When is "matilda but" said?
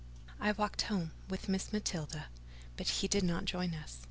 1.71-2.87